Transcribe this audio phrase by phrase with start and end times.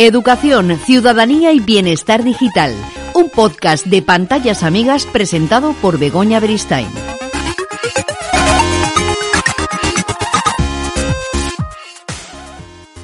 [0.00, 2.72] Educación, Ciudadanía y Bienestar Digital,
[3.14, 6.86] un podcast de pantallas amigas presentado por Begoña Beristain.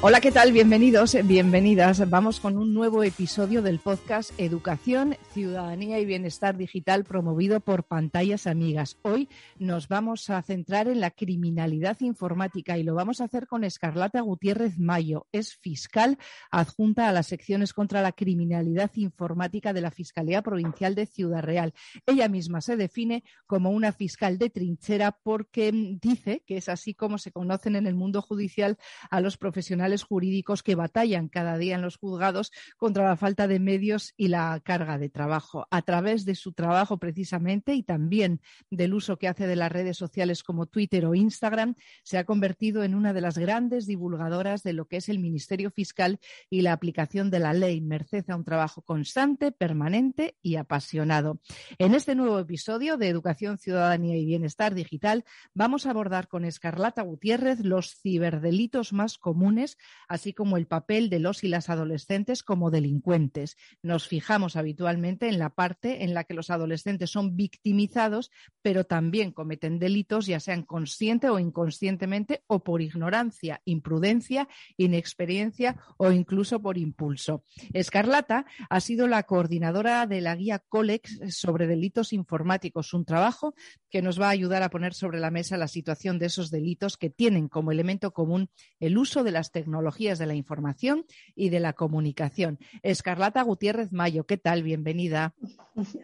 [0.07, 0.51] Hola, ¿qué tal?
[0.51, 2.07] Bienvenidos, bienvenidas.
[2.11, 8.45] Vamos con un nuevo episodio del podcast Educación, Ciudadanía y Bienestar Digital promovido por Pantallas
[8.45, 8.99] Amigas.
[9.01, 13.63] Hoy nos vamos a centrar en la criminalidad informática y lo vamos a hacer con
[13.63, 15.25] Escarlata Gutiérrez Mayo.
[15.31, 16.19] Es fiscal
[16.51, 21.73] adjunta a las secciones contra la criminalidad informática de la Fiscalía Provincial de Ciudad Real.
[22.05, 27.17] Ella misma se define como una fiscal de trinchera porque dice que es así como
[27.17, 28.77] se conocen en el mundo judicial
[29.09, 33.59] a los profesionales jurídicos que batallan cada día en los juzgados contra la falta de
[33.59, 35.67] medios y la carga de trabajo.
[35.71, 39.97] A través de su trabajo precisamente y también del uso que hace de las redes
[39.97, 44.73] sociales como Twitter o Instagram, se ha convertido en una de las grandes divulgadoras de
[44.73, 48.43] lo que es el Ministerio Fiscal y la aplicación de la ley, merced a un
[48.43, 51.39] trabajo constante, permanente y apasionado.
[51.77, 57.01] En este nuevo episodio de Educación, Ciudadanía y Bienestar Digital vamos a abordar con Escarlata
[57.01, 62.71] Gutiérrez los ciberdelitos más comunes así como el papel de los y las adolescentes como
[62.71, 63.57] delincuentes.
[63.81, 69.31] Nos fijamos habitualmente en la parte en la que los adolescentes son victimizados, pero también
[69.31, 74.47] cometen delitos, ya sean consciente o inconscientemente, o por ignorancia, imprudencia,
[74.77, 77.43] inexperiencia o incluso por impulso.
[77.73, 83.53] Escarlata ha sido la coordinadora de la guía COLEX sobre delitos informáticos, un trabajo
[83.89, 86.97] que nos va a ayudar a poner sobre la mesa la situación de esos delitos
[86.97, 91.05] que tienen como elemento común el uso de las tecnologías tecnologías de la información
[91.35, 92.59] y de la comunicación.
[92.83, 94.61] Escarlata Gutiérrez Mayo, ¿qué tal?
[94.61, 95.33] Bienvenida.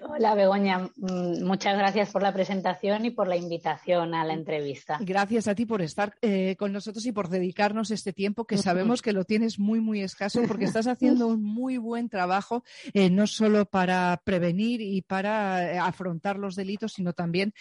[0.09, 0.89] Hola, Begoña.
[0.97, 4.97] Mm, muchas gracias por la presentación y por la invitación a la entrevista.
[4.99, 9.03] Gracias a ti por estar eh, con nosotros y por dedicarnos este tiempo que sabemos
[9.03, 12.63] que lo tienes muy, muy escaso porque estás haciendo un muy buen trabajo,
[12.93, 17.53] eh, no solo para prevenir y para eh, afrontar los delitos, sino también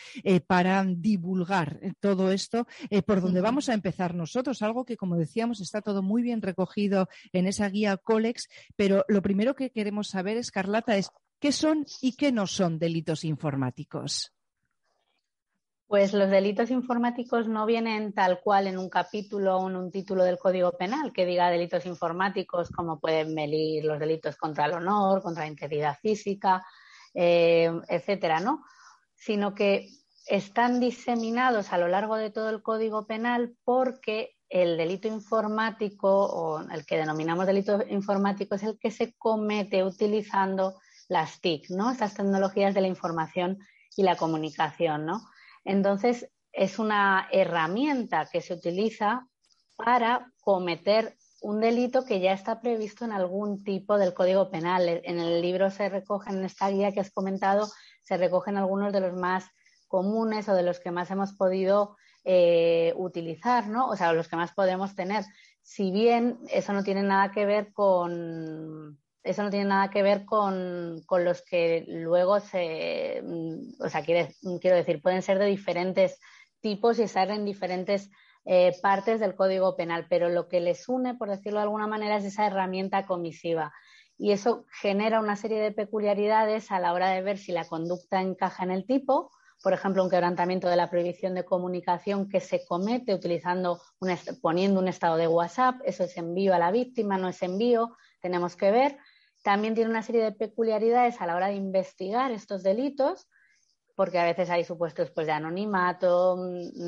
[0.47, 2.67] para divulgar todo esto
[3.07, 7.09] por donde vamos a empezar nosotros, algo que, como decíamos, está todo muy bien recogido
[7.33, 12.17] en esa guía COLEX, pero lo primero que queremos saber, Escarlata, es qué son y
[12.17, 14.33] qué no son delitos informáticos.
[15.91, 20.23] Pues los delitos informáticos no vienen tal cual en un capítulo o en un título
[20.23, 25.21] del Código Penal que diga delitos informáticos, como pueden venir los delitos contra el honor,
[25.21, 26.65] contra la integridad física,
[27.13, 28.63] eh, etcétera, ¿no?
[29.17, 29.89] Sino que
[30.27, 36.61] están diseminados a lo largo de todo el Código Penal porque el delito informático o
[36.71, 40.75] el que denominamos delito informático es el que se comete utilizando
[41.09, 41.91] las TIC, ¿no?
[41.91, 43.59] Estas tecnologías de la información
[43.97, 45.23] y la comunicación, ¿no?
[45.65, 49.29] Entonces, es una herramienta que se utiliza
[49.77, 55.01] para cometer un delito que ya está previsto en algún tipo del Código Penal.
[55.05, 57.69] En el libro se recogen, en esta guía que has comentado,
[58.03, 59.45] se recogen algunos de los más
[59.87, 63.89] comunes o de los que más hemos podido eh, utilizar, ¿no?
[63.89, 65.25] O sea, los que más podemos tener.
[65.63, 70.25] Si bien eso no tiene nada que ver con eso no tiene nada que ver
[70.25, 73.23] con, los que luego se,
[73.79, 76.19] o sea, quiero decir, pueden ser de diferentes
[76.61, 78.11] tipos y estar en diferentes
[78.47, 82.17] eh, partes del Código Penal, pero lo que les une, por decirlo de alguna manera,
[82.17, 83.73] es esa herramienta comisiva.
[84.17, 88.21] Y eso genera una serie de peculiaridades a la hora de ver si la conducta
[88.21, 89.31] encaja en el tipo
[89.63, 93.81] por ejemplo, un quebrantamiento de la prohibición de comunicación que se comete utilizando
[94.41, 98.57] poniendo un estado de WhatsApp, eso es envío a la víctima, no es envío, tenemos
[98.57, 98.99] que ver.
[99.43, 103.29] También tiene una serie de peculiaridades a la hora de investigar estos delitos,
[103.95, 106.37] porque a veces hay supuestos pues, de anonimato,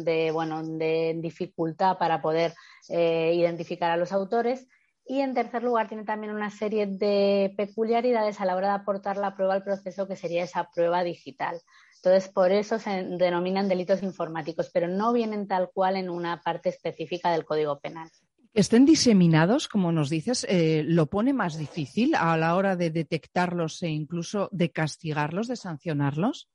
[0.04, 2.54] de, bueno, de dificultad para poder
[2.88, 4.66] eh, identificar a los autores.
[5.04, 9.16] Y en tercer lugar, tiene también una serie de peculiaridades a la hora de aportar
[9.18, 11.60] la prueba al proceso, que sería esa prueba digital.
[12.04, 16.68] Entonces, por eso se denominan delitos informáticos, pero no vienen tal cual en una parte
[16.68, 18.10] específica del Código Penal.
[18.54, 23.80] Estén diseminados, como nos dices, eh, lo pone más difícil a la hora de detectarlos
[23.84, 26.50] e incluso de castigarlos, de sancionarlos.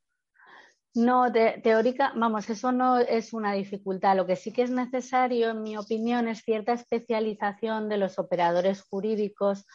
[0.94, 4.18] No, teórica, vamos, eso no es una dificultad.
[4.18, 8.82] Lo que sí que es necesario, en mi opinión, es cierta especialización de los operadores
[8.82, 9.66] jurídicos,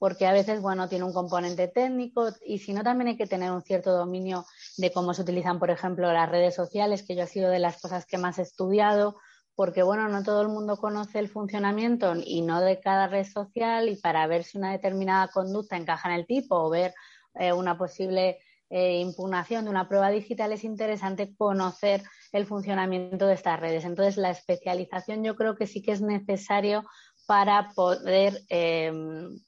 [0.00, 3.52] porque a veces, bueno, tiene un componente técnico y si no, también hay que tener
[3.52, 4.46] un cierto dominio
[4.78, 7.82] de cómo se utilizan, por ejemplo, las redes sociales, que yo ha sido de las
[7.82, 9.18] cosas que más he estudiado,
[9.54, 13.90] porque, bueno, no todo el mundo conoce el funcionamiento y no de cada red social
[13.90, 16.94] y para ver si una determinada conducta encaja en el tipo o ver
[17.34, 18.38] eh, una posible
[18.70, 22.02] eh, impugnación de una prueba digital, es interesante conocer
[22.32, 23.84] el funcionamiento de estas redes.
[23.84, 26.84] Entonces, la especialización yo creo que sí que es necesario
[27.26, 28.92] para poder eh,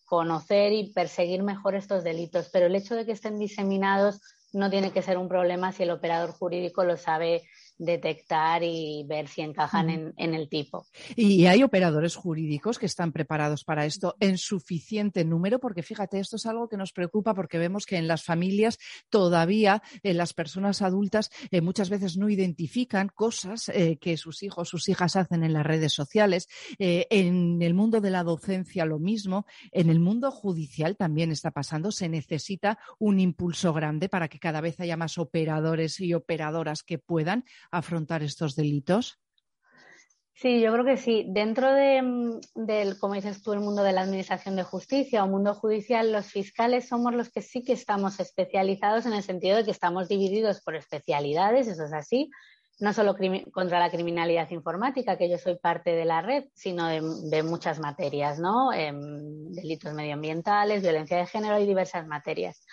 [0.05, 2.49] conocer y perseguir mejor estos delitos.
[2.53, 4.21] Pero el hecho de que estén diseminados
[4.53, 7.43] no tiene que ser un problema si el operador jurídico lo sabe
[7.85, 10.87] detectar y ver si encajan en, el tipo.
[11.17, 16.37] Y hay operadores jurídicos que están preparados para esto en suficiente número, porque fíjate, esto
[16.37, 18.79] es algo que nos preocupa porque vemos que en las familias
[19.11, 24.69] todavía en las personas adultas eh, muchas veces no identifican cosas eh, que sus hijos,
[24.69, 26.49] sus hijas hacen en las redes sociales.
[26.79, 31.51] Eh, en el mundo de la docencia lo mismo, en el mundo judicial también está
[31.51, 31.91] pasando.
[31.91, 36.99] Se necesita un impulso grande para que cada vez haya más operadores y operadoras que
[36.99, 39.19] puedan afrontar estos delitos?
[40.35, 41.25] Sí, yo creo que sí.
[41.29, 45.29] Dentro de, mm, del, como dices tú, el mundo de la administración de justicia o
[45.29, 49.65] mundo judicial, los fiscales somos los que sí que estamos especializados en el sentido de
[49.65, 52.31] que estamos divididos por especialidades, eso es así,
[52.81, 53.15] no solo
[53.53, 58.41] contra la criminalidad informática, que yo soy parte de la red, sino de, muchas materias,
[58.41, 58.73] ¿no?
[58.73, 62.65] Em, delitos medioambientales, violencia de género y diversas materias.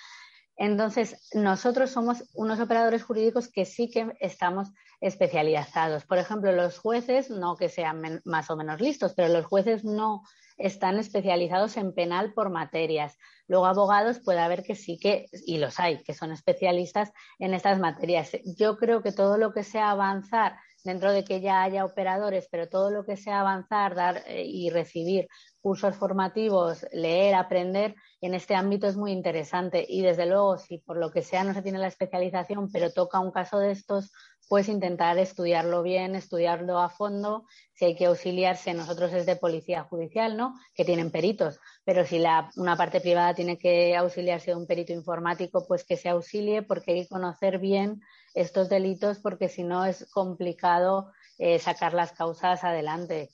[0.55, 6.05] Entonces, nosotros somos unos operadores jurídicos que sí que estamos especializados.
[6.05, 10.23] Por ejemplo, los jueces, no que sean más o menos listos, pero los jueces no
[10.57, 13.17] están especializados en penal por materias.
[13.47, 17.79] Luego, abogados puede haber que sí que, y los hay, que son especialistas en estas
[17.79, 18.31] materias.
[18.57, 22.69] Yo creo que todo lo que sea avanzar dentro de que ya haya operadores, pero
[22.69, 25.27] todo lo que sea avanzar, dar eh, y recibir
[25.61, 29.85] cursos formativos, leer, aprender, en este ámbito es muy interesante.
[29.87, 33.19] Y desde luego, si por lo que sea no se tiene la especialización, pero toca
[33.19, 34.11] un caso de estos,
[34.47, 37.45] pues intentar estudiarlo bien, estudiarlo a fondo.
[37.75, 40.55] Si hay que auxiliarse, nosotros es de policía judicial, ¿no?
[40.73, 41.59] Que tienen peritos.
[41.85, 45.97] Pero si la, una parte privada tiene que auxiliarse de un perito informático, pues que
[45.97, 48.01] se auxilie porque hay que conocer bien
[48.33, 51.11] estos delitos porque si no es complicado
[51.41, 53.29] eh, sacar las causas adelante.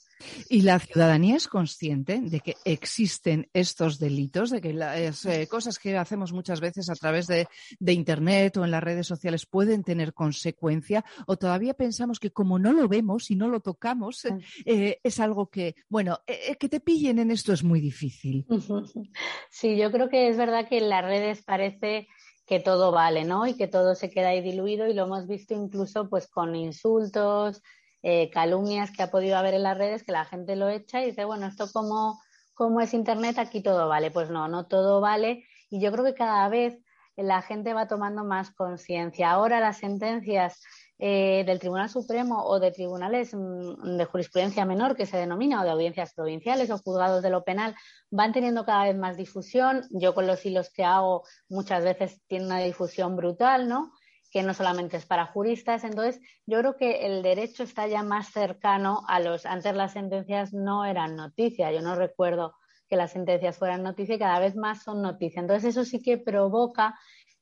[0.48, 5.80] ¿Y la ciudadanía es consciente de que existen estos delitos, de que las eh, cosas
[5.80, 7.48] que hacemos muchas veces a través de,
[7.80, 11.04] Internet o en las redes sociales pueden tener consecuencia?
[11.26, 14.28] ¿O todavía pensamos que como no lo vemos y no lo tocamos,
[14.66, 16.20] eh, es algo que, bueno,
[16.60, 18.46] que te pillen en esto es muy difícil?
[19.50, 22.08] Sí, yo creo que es verdad que en las redes parece
[22.46, 23.48] que todo vale, ¿no?
[23.48, 27.62] Y que todo se queda ahí diluido y lo hemos visto incluso pues con insultos,
[28.04, 31.08] eh, calumnias que ha podido haber en las redes, que la gente lo echa y
[31.08, 32.22] dice, bueno, esto como,
[32.54, 34.12] como es Internet, aquí todo vale.
[34.12, 35.46] Pues no, no todo vale.
[35.70, 36.78] Y yo creo que cada vez
[37.16, 39.32] la gente va tomando más conciencia.
[39.32, 40.62] Ahora las sentencias
[40.98, 45.64] eh, del Tribunal Supremo o de tribunales mm, de jurisprudencia menor, que se denomina, o
[45.64, 47.76] de audiencias provinciales o juzgados de lo penal,
[48.10, 49.84] van teniendo cada vez más difusión.
[49.92, 53.92] Yo con los hilos que hago muchas veces tiene una difusión brutal, ¿no?
[54.32, 55.86] que no solamente es para juristas.
[55.86, 59.46] Entonces, yo creo que el derecho está ya más cercano a los.
[59.46, 62.54] Antes las sentencias no eran noticia, yo no recuerdo
[62.90, 65.40] que las sentencias fueran noticia y cada vez más son noticia.
[65.40, 67.00] Entonces, eso sí que provoca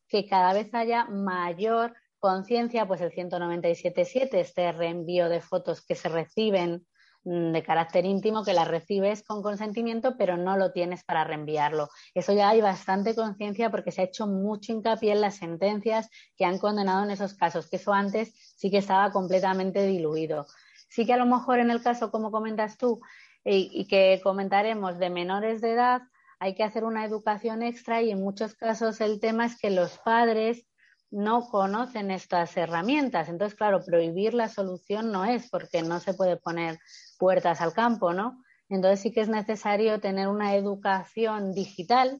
[0.07, 6.09] que cada vez haya mayor conciencia, pues el 197.7, este reenvío de fotos que se
[6.09, 6.85] reciben
[7.25, 11.89] Mm, de carácter íntimo que la recibes con consentimiento, pero no lo tienes para reenviarlo.
[12.13, 16.43] Eso ya hay bastante conciencia porque se ha hecho mucho hincapié en las sentencias que
[16.43, 20.47] han condenado en esos casos, que eso antes sí que estaba completamente diluido.
[20.89, 22.99] Sí que a lo mejor en el caso, como comentas tú,
[23.45, 26.01] y que comentaremos de menores de edad,
[26.39, 29.97] hay que hacer una educación extra y en muchos casos el tema es que los
[29.99, 30.65] padres
[31.13, 33.29] no conocen estas herramientas.
[33.29, 36.79] Entonces, claro, prohibir la solución no es porque no se puede poner
[37.19, 38.43] puertas al campo, ¿no?
[38.67, 42.19] Entonces sí que es necesario tener una educación digital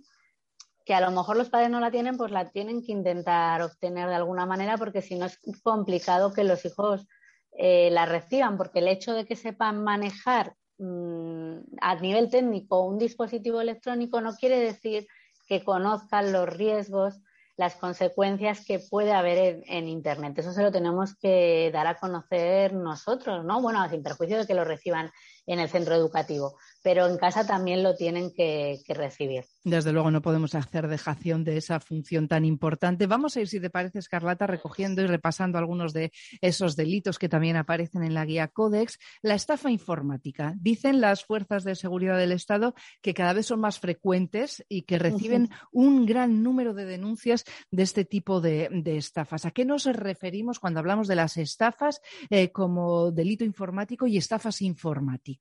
[0.85, 4.09] que a lo mejor los padres no la tienen, pues la tienen que intentar obtener
[4.09, 7.07] de alguna manera porque si no es complicado que los hijos
[7.53, 12.99] eh, la reciban, porque el hecho de que sepan manejar mm, a nivel técnico un
[12.99, 15.07] dispositivo electrónico no quiere decir
[15.47, 17.21] que conozcan los riesgos
[17.55, 20.37] las consecuencias que puede haber en, Internet.
[20.37, 23.61] Eso se lo tenemos que dar a conocer nosotros, ¿no?
[23.61, 25.11] Bueno, sin perjuicio de que lo reciban
[25.45, 29.45] en el centro educativo, pero en casa también lo tienen que, recibir.
[29.63, 33.07] Desde luego no podemos hacer dejación de esa función tan importante.
[33.07, 37.29] Vamos a ir, si te parece, Escarlata, recogiendo y repasando algunos de esos delitos que
[37.29, 38.99] también aparecen en la guía Codex.
[39.21, 40.53] La estafa informática.
[40.57, 44.99] Dicen las fuerzas de seguridad del Estado que cada vez son más frecuentes y que
[44.99, 49.45] reciben un gran número de denuncias de este tipo de, estafas.
[49.45, 54.61] ¿A qué nos referimos cuando hablamos de las estafas eh, como delito informático y estafas
[54.61, 55.32] informáticas?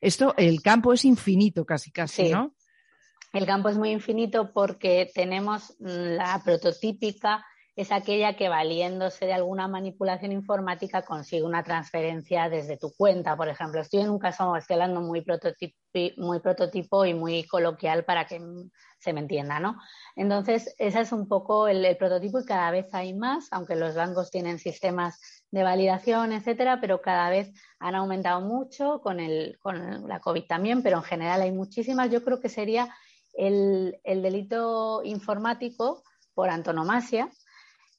[0.00, 2.54] Esto, el campo es infinito casi, casi, ¿no?
[3.32, 7.44] El campo es muy infinito porque tenemos la prototípica
[7.80, 13.48] es aquella que valiéndose de alguna manipulación informática consigue una transferencia desde tu cuenta, por
[13.48, 13.80] ejemplo.
[13.80, 15.76] Estoy en un caso, estoy hablando muy prototipo,
[16.16, 18.38] muy prototipo y muy coloquial para que
[18.98, 19.78] se me entienda, ¿no?
[20.14, 24.30] Entonces, ese es un poco el, prototipo y cada vez hay más, aunque los bancos
[24.30, 30.20] tienen sistemas de validación, etcétera, pero cada vez han aumentado mucho con, el, con la
[30.20, 32.10] COVID también, pero en general hay muchísimas.
[32.10, 32.94] Yo creo que sería
[33.34, 36.02] el, el delito informático
[36.34, 37.30] por antonomasia,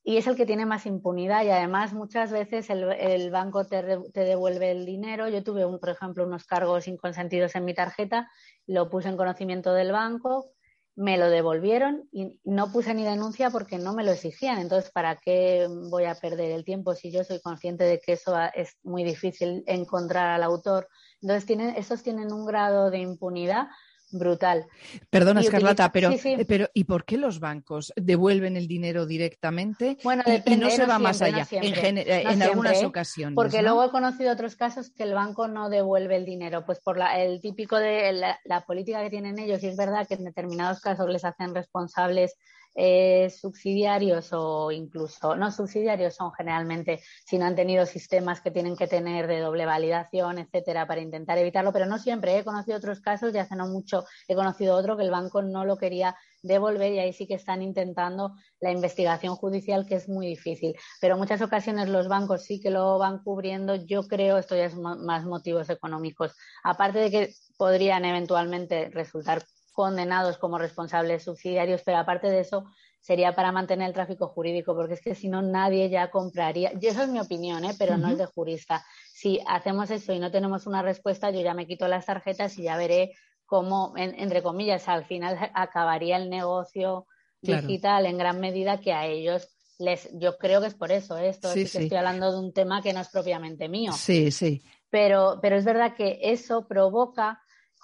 [0.03, 4.72] y es el que tiene más impunidad y además muchas veces el, banco te, devuelve
[4.72, 5.29] el dinero.
[5.29, 8.29] Yo tuve, un, por ejemplo, unos cargos inconsentidos en mi tarjeta,
[8.65, 10.53] lo puse en conocimiento del banco,
[11.01, 14.60] me lo devolvieron y no puse ni denuncia porque no me lo exigían.
[14.60, 18.36] Entonces, ¿para qué voy a perder el tiempo si yo soy consciente de que eso
[18.53, 20.88] es muy difícil encontrar al autor?
[21.20, 23.67] Entonces, tienen, esos tienen un grado de impunidad
[24.12, 24.68] brutal.
[25.10, 30.24] Perdona, Escarlata, pero, eh, pero ¿y por qué los bancos devuelven el dinero directamente bueno,
[30.46, 33.36] y, no se va más allá en, algunas ocasiones?
[33.36, 36.98] Porque luego he conocido otros casos que el banco no devuelve el dinero, pues por
[36.98, 38.13] la, el típico de
[38.46, 42.36] la, política que tienen ellos, y es verdad que en determinados casos les hacen responsables
[42.75, 48.75] eh, subsidiarios o incluso no subsidiarios son generalmente si no han tenido sistemas que tienen
[48.75, 52.38] que tener de doble validación, etcétera, para intentar evitarlo, pero no siempre.
[52.38, 55.66] He conocido otros casos y hace no mucho he conocido otro que el banco no
[55.66, 60.28] lo quería devolver y ahí sí que están intentando la investigación judicial que es muy
[60.28, 60.75] difícil.
[61.00, 63.75] Pero en muchas ocasiones los bancos sí que lo van cubriendo.
[63.75, 66.36] Yo creo, esto ya es más motivos económicos.
[66.63, 72.66] Aparte de que podrían eventualmente resultar condenados como responsables subsidiarios, pero aparte de eso
[73.00, 76.72] sería para mantener el tráfico jurídico, porque es que si no nadie ya compraría.
[76.80, 77.74] Y eso es mi opinión, ¿eh?
[77.78, 78.86] pero no es de jurista.
[79.12, 82.63] Si hacemos eso y no tenemos una respuesta, yo ya me quito las tarjetas y
[82.63, 83.13] ya veré
[83.46, 87.08] cómo, entre comillas, al final acabaría el negocio
[87.42, 89.50] digital en gran medida que a ellos
[89.80, 91.30] les, yo creo que es por eso, ¿eh?
[91.30, 93.92] esto sí, que estoy hablando de un tema que no es propiamente mío.
[93.94, 94.62] Sí, sí.
[94.92, 97.40] Pero, pero es verdad que eso provoca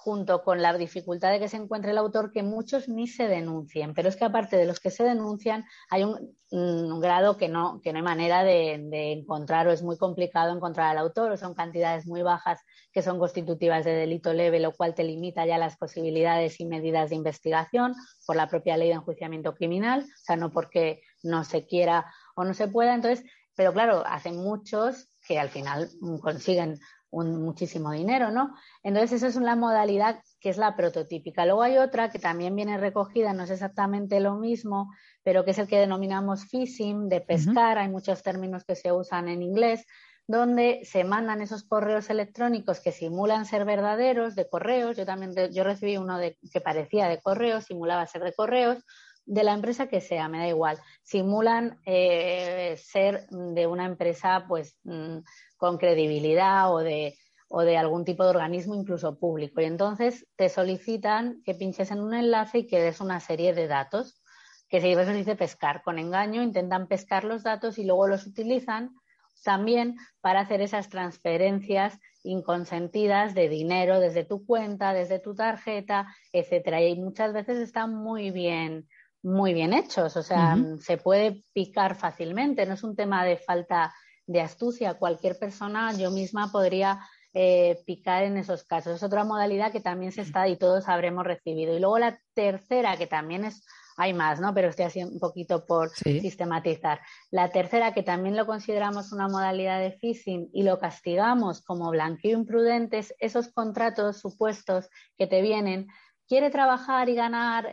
[0.08, 3.94] junto con la dificultad de que se encuentre el autor, que muchos ni se denuncien.
[3.94, 7.92] Pero es que aparte de los que se denuncian, hay un, grado que no, que
[7.92, 12.08] no hay manera de, encontrar o es muy complicado encontrar al autor o son cantidades
[12.08, 12.62] muy bajas
[12.94, 17.10] que son constitutivas de delito leve, lo cual te limita ya las posibilidades y medidas
[17.10, 17.94] de investigación
[18.26, 22.46] por la propia ley de enjuiciamiento criminal, o sea, no porque no se quiera o
[22.46, 22.96] no se pueda.
[22.96, 23.26] Entonces,
[23.58, 25.90] pero claro, hacen muchos que al final
[26.22, 28.56] consiguen un, muchísimo dinero, ¿no?
[28.84, 31.46] Entonces, esa es una modalidad que es la prototípica.
[31.46, 35.60] Luego hay otra que también viene recogida, no es exactamente lo mismo, pero que es
[35.60, 37.78] el que denominamos phishing, de pescar.
[37.78, 39.86] Hay muchos términos que se usan en inglés,
[40.28, 44.98] donde se mandan esos correos electrónicos que simulan ser verdaderos, de correos.
[44.98, 48.84] Yo también yo recibí uno de, que parecía de correos, simulaba ser de correos,
[49.28, 50.80] de la empresa que sea, me da igual.
[51.04, 55.18] Simulan eh, ser de una empresa, pues, mm,
[55.58, 57.18] con credibilidad o de,
[57.50, 59.62] o de algún tipo de organismo, incluso público.
[59.62, 63.68] Y entonces te solicitan que pinches en un enlace y que des una serie de
[63.68, 64.22] datos,
[64.70, 65.84] que se dice pescar.
[65.84, 68.96] Con engaño intentan pescar los datos y luego los utilizan
[69.44, 76.82] también para hacer esas transferencias inconsentidas de dinero desde tu cuenta, desde tu tarjeta, etcétera.
[76.82, 78.88] Y muchas veces están muy bien,
[79.24, 80.16] muy bien hechos.
[80.18, 82.66] O sea, se puede picar fácilmente.
[82.66, 83.94] No es un tema de falta
[84.26, 84.96] de astucia.
[84.96, 87.00] Cualquier persona, yo misma podría
[87.34, 88.96] eh, picar en esos casos.
[88.96, 91.76] Es otra modalidad que también se está y todos habremos recibido.
[91.76, 93.64] Y luego la tercera, que también es,
[93.96, 94.54] hay más, ¿no?
[94.54, 97.00] Pero estoy haciendo un poquito por sistematizar.
[97.30, 102.38] La tercera, que también lo consideramos una modalidad de phishing y lo castigamos como blanqueo
[102.38, 105.88] imprudente, esos contratos supuestos que te vienen
[106.28, 107.72] quiere trabajar y ganar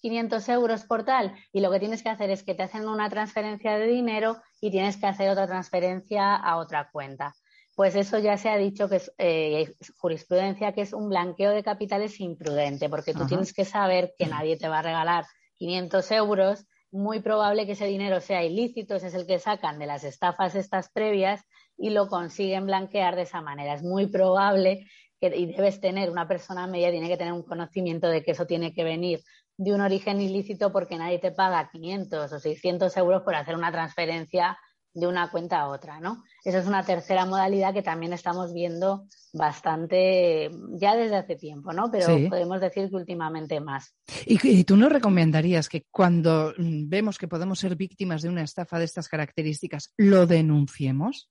[0.00, 2.88] 500 eh, euros por tal y lo que tienes que hacer es que te hacen
[2.88, 7.34] una transferencia de dinero y tienes que hacer otra transferencia a otra cuenta.
[7.74, 11.64] Pues eso ya se ha dicho que es eh, jurisprudencia, que es un blanqueo de
[11.64, 15.24] capitales imprudente, porque tú tienes que saber que nadie te va a regalar
[15.58, 19.86] 500 euros muy probable que ese dinero sea ilícito, ese es el que sacan de
[19.86, 21.42] las estafas estas previas
[21.76, 23.74] y lo consiguen blanquear de esa manera.
[23.74, 24.86] Es muy probable
[25.30, 28.46] que, y debes tener, una persona media tiene que tener un conocimiento de que eso
[28.46, 29.20] tiene que venir
[29.56, 33.70] de un origen ilícito porque nadie te paga 500 o 600 euros por hacer una
[33.70, 34.58] transferencia
[34.94, 36.22] de una cuenta a otra, ¿no?
[36.44, 41.90] Esa es una tercera modalidad que también estamos viendo bastante ya desde hace tiempo, ¿no?
[41.90, 43.92] Pero podemos decir que últimamente más.
[44.24, 48.78] ¿Y, tú nos recomendarías que cuando mm, vemos que podemos ser víctimas de una estafa
[48.78, 51.28] de estas características, lo denunciemos?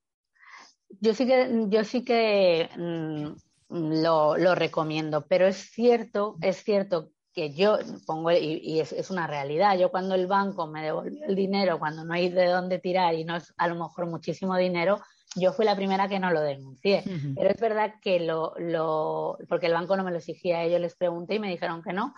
[1.00, 3.31] Yo sí que, yo sí que mm,
[3.74, 9.77] lo, lo, recomiendo, pero es cierto, es cierto que yo pongo, y, es, una realidad,
[9.77, 13.25] yo cuando el banco me devolvió el dinero, cuando no hay de dónde tirar y
[13.25, 15.01] no es a lo mejor muchísimo dinero,
[15.36, 17.03] yo fui la primera que no lo denuncié.
[17.36, 20.96] Pero es verdad que lo, lo, porque el banco no me lo exigía, ellos les
[20.96, 22.13] pregunté y me dijeron que no.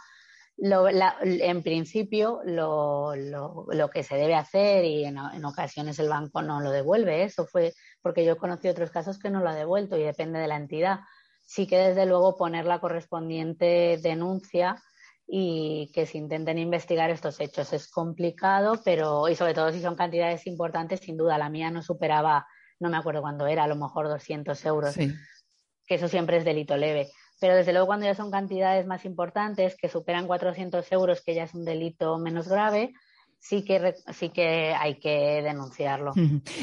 [0.58, 6.42] Lo, en principio, lo, lo, que se debe hacer, y en, en, ocasiones el banco
[6.42, 9.98] no lo devuelve, eso fue porque yo conocí otros casos que no lo ha devuelto
[9.98, 11.00] y depende de la entidad.
[11.46, 14.82] Sí que desde luego poner la correspondiente denuncia
[15.28, 17.74] y que se intenten investigar estos hechos.
[17.74, 21.38] Es complicado, pero y sobre todo si son cantidades importantes, sin duda.
[21.38, 22.46] La mía no superaba,
[22.80, 26.78] no me acuerdo cuándo era, a lo mejor 200 euros, que eso siempre es delito
[26.78, 27.10] leve.
[27.40, 31.44] Pero desde luego cuando ya son cantidades más importantes, que superan 400 euros, que ya
[31.44, 32.94] es un delito menos grave,
[33.40, 36.14] sí que, sí que hay que denunciarlo.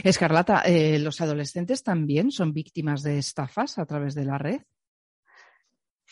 [0.03, 4.63] Escarlata, eh, ¿los adolescentes también son víctimas de estafas a través de la red?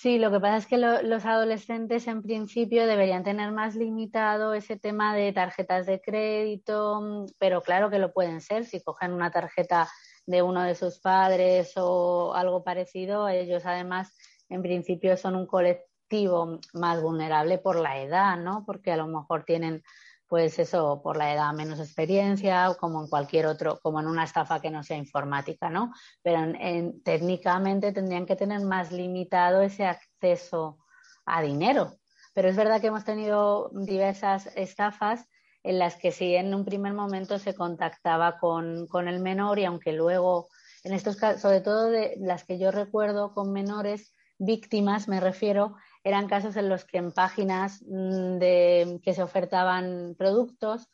[0.01, 4.79] Sí, lo que pasa es que los adolescentes en principio deberían tener más limitado ese
[4.79, 9.31] tema de tarjetas de crédito, mm, pero claro que lo pueden ser si cogen una
[9.31, 9.91] tarjeta
[10.25, 13.29] de uno de sus padres o algo parecido.
[13.29, 14.17] Ellos además
[14.49, 18.65] en principio son un colectivo más vulnerable por la edad, ¿no?
[18.65, 19.83] Porque a lo mejor tienen
[20.31, 24.61] pues eso, por la edad menos experiencia, como en cualquier otro, como en una estafa
[24.61, 25.93] que no sea informática, ¿no?
[26.23, 30.79] Pero en, técnicamente tendrían que tener más limitado ese acceso
[31.27, 31.97] a dinero.
[32.33, 35.27] Pero es verdad que hemos tenido diversas estafas
[35.65, 39.65] en las que sí en un primer momento se contactaba con, con el menor y
[39.65, 40.47] aunque luego,
[40.85, 45.75] en estos casos, sobre todo de las que yo recuerdo con menores, víctimas me refiero,
[46.05, 50.89] eran casos en los que en páginas mm, de, que se ofertaban productos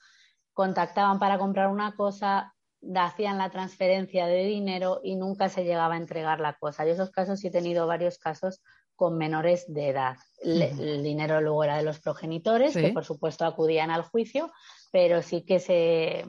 [0.53, 2.55] contactaban para comprar una cosa,
[2.95, 6.87] hacían la transferencia de dinero y nunca se llegaba a entregar la cosa.
[6.87, 8.62] Yo esos casos sí he tenido varios casos
[8.95, 10.16] con menores de edad.
[10.42, 14.51] el dinero luego era de los progenitores, que por supuesto acudían al juicio,
[14.90, 16.25] pero sí que se,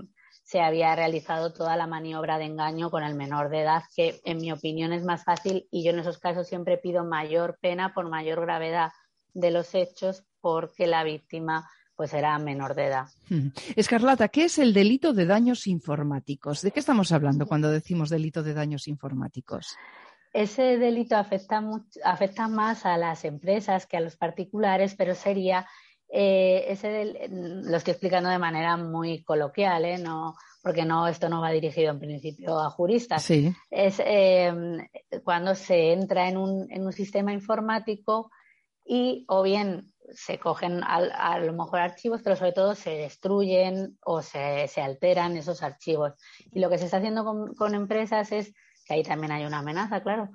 [0.48, 4.38] se había realizado toda la maniobra de engaño con el menor de edad, que en
[4.38, 8.08] mi opinión es más fácil y yo en esos casos siempre pido mayor pena por
[8.08, 8.92] mayor gravedad
[9.34, 13.08] de los hechos porque la víctima pues era menor de edad.
[13.76, 16.62] Escarlata, ¿qué es el delito de daños informáticos?
[16.62, 19.76] ¿De qué estamos hablando cuando decimos delito de daños informáticos?
[20.32, 21.62] Ese delito afecta,
[22.06, 25.68] afecta más a las empresas que a los particulares, pero sería
[26.10, 29.98] eh, ese lo estoy explicando de manera muy coloquial, ¿eh?
[29.98, 33.30] no, porque no, esto no va dirigido en principio a juristas.
[33.70, 34.54] Es eh,
[35.24, 38.32] cuando se entra en un, en un, sistema informático
[38.86, 44.22] y o bien se cogen a, lo mejor archivos, pero sobre todo se destruyen o
[44.22, 46.14] se, se alteran esos archivos.
[46.52, 48.54] Y lo que se está haciendo con, con empresas es,
[48.86, 50.30] que ahí también hay una amenaza, claro,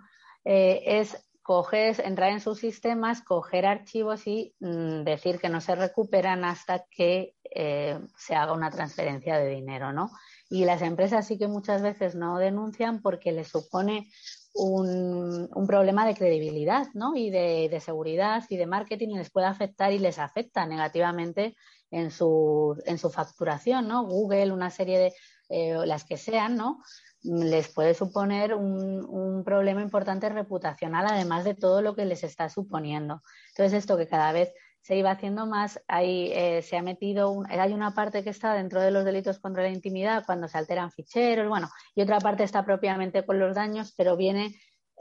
[0.44, 5.74] eh, es coger, entrar en sus sistemas, coger archivos y mm, decir que no se
[5.74, 10.10] recuperan hasta que eh, se haga una transferencia de dinero, ¿no?
[10.48, 14.08] Y las empresas sí que muchas veces no denuncian porque les supone
[14.54, 17.16] un, problema de credibilidad, ¿no?
[17.16, 21.56] Y de, seguridad y de marketing y les puede afectar y les afecta negativamente
[21.90, 24.04] en su, en su facturación, ¿no?
[24.04, 25.12] Google, una serie de
[25.52, 26.82] eh, las que sean, ¿no?
[27.22, 33.22] les puede suponer un, problema importante reputacional, además de todo lo que les está suponiendo.
[33.50, 37.72] Entonces, esto que cada vez se iba haciendo más, ahí eh, se ha metido, hay
[37.72, 41.48] una parte que está dentro de los delitos contra la intimidad, cuando se alteran ficheros,
[41.48, 44.54] bueno, y otra parte está propiamente con los daños, pero viene,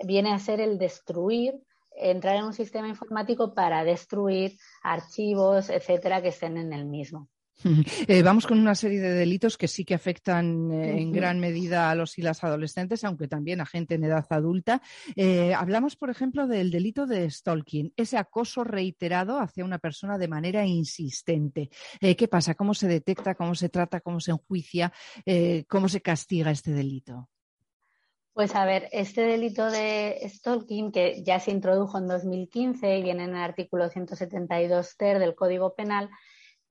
[0.03, 1.55] viene a ser el destruir
[1.95, 7.27] entrar en un sistema informático para destruir archivos, etcétera, que estén en el mismo.
[8.07, 11.89] Eh, vamos con una serie de delitos que sí que afectan eh, en gran medida
[11.89, 14.81] a los y las adolescentes, aunque también a gente en edad adulta.
[15.15, 20.27] Eh, hablamos, por ejemplo, del delito de stalking, ese acoso reiterado hacia una persona de
[20.27, 21.69] manera insistente.
[21.99, 22.55] ¿Qué pasa?
[22.55, 23.35] ¿Cómo se detecta?
[23.35, 24.01] ¿Cómo se trata?
[24.01, 24.91] ¿Cómo se enjuicia?
[25.67, 27.29] ¿Cómo se castiga este delito?
[28.33, 33.25] Pues a ver, este delito de stalking, que ya se introdujo en 2015 y viene
[33.25, 36.09] en el artículo 172 ter del Código Penal,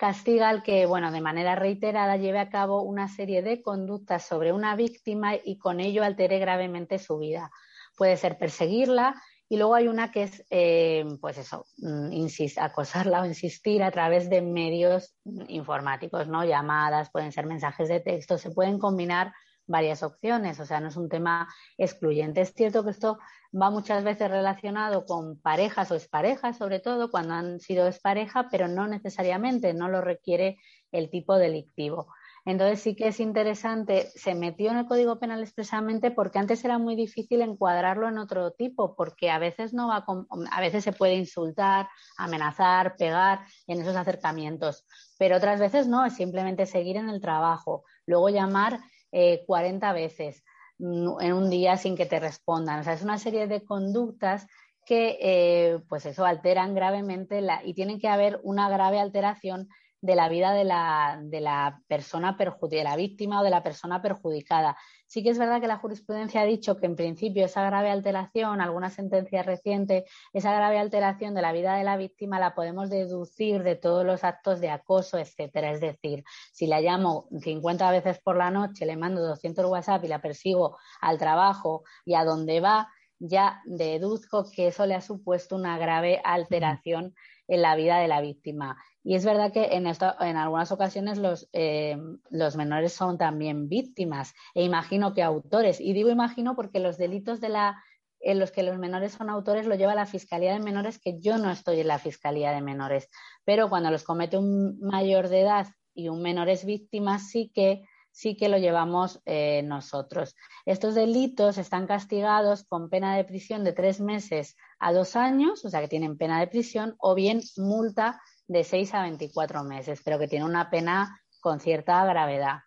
[0.00, 4.50] castiga al que, bueno, de manera reiterada lleve a cabo una serie de conductas sobre
[4.50, 7.50] una víctima y con ello altere gravemente su vida.
[7.98, 12.12] Puede ser perseguirla y luego hay una que es, eh, pues eso, mm,
[12.60, 15.16] acosarla o insistir a través de medios
[15.48, 16.46] informáticos, ¿no?
[16.46, 19.34] Llamadas, pueden ser mensajes de texto, se pueden combinar
[19.70, 22.40] varias opciones, o sea, no es un tema excluyente.
[22.40, 23.18] Es cierto que esto
[23.54, 28.66] va muchas veces relacionado con parejas o exparejas, sobre todo cuando han sido expareja, pero
[28.68, 30.58] no necesariamente, no lo requiere
[30.90, 32.08] el tipo delictivo.
[32.46, 36.78] Entonces sí que es interesante, se metió en el Código Penal expresamente porque antes era
[36.78, 40.04] muy difícil encuadrarlo en otro tipo, porque a veces no va
[40.50, 44.86] a veces se puede insultar, amenazar, pegar en esos acercamientos,
[45.18, 48.80] pero otras veces no, es simplemente seguir en el trabajo, luego llamar
[49.12, 50.44] eh, 40 veces
[50.78, 52.80] en un día sin que te respondan.
[52.80, 54.46] O sea, es una serie de conductas
[54.84, 59.68] que, eh, pues eso, alteran gravemente la, y tiene que haber una grave alteración
[60.02, 64.00] de la vida de la, de la persona de la víctima o de la persona
[64.00, 64.76] perjudicada.
[65.06, 68.60] Sí que es verdad que la jurisprudencia ha dicho que en principio esa grave alteración,
[68.60, 73.62] alguna sentencia reciente, esa grave alteración de la vida de la víctima la podemos deducir
[73.62, 75.72] de todos los actos de acoso, etcétera.
[75.72, 80.08] Es decir, si la llamo 50 veces por la noche, le mando 200 WhatsApp y
[80.08, 85.56] la persigo al trabajo y a donde va, ya deduzco que eso le ha supuesto
[85.56, 87.14] una grave alteración
[87.48, 88.76] en la vida de la víctima.
[89.02, 91.96] Y es verdad que en, en algunas ocasiones los, eh,
[92.28, 95.80] los, menores son también víctimas e imagino que autores.
[95.80, 97.82] Y digo imagino porque los delitos de la,
[98.20, 101.38] en los que los menores son autores lo lleva la Fiscalía de Menores, que yo
[101.38, 103.08] no estoy en la Fiscalía de Menores.
[103.44, 107.82] Pero cuando los comete un mayor de edad y un menor es víctima, sí que
[108.12, 110.34] sí que lo llevamos eh, nosotros.
[110.66, 115.70] Estos delitos están castigados con pena de prisión de tres meses a dos años, o
[115.70, 120.18] sea que tienen pena de prisión, o bien multa de 6 a 24 meses, pero
[120.18, 122.58] que tiene una pena con cierta gravedad.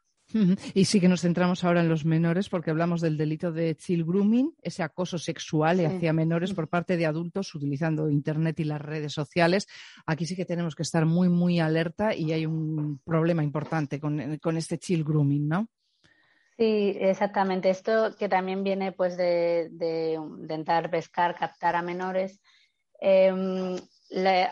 [0.74, 4.08] Y sí que nos centramos ahora en los menores porque hablamos del delito de child
[4.08, 9.14] grooming, ese acoso sexual hacia menores por parte de adultos utilizando Internet y las redes
[9.14, 9.68] sociales.
[10.08, 14.38] Aquí sí que tenemos que estar muy, muy alerta y hay un problema importante con,
[14.38, 15.68] con este child grooming, ¿no?
[16.58, 17.70] Sí, exactamente.
[17.70, 22.40] Esto que también viene pues de, de intentar pescar, captar a menores.